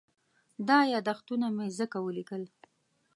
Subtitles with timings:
[0.67, 2.43] دا یادښتونه مې ځکه وليکل.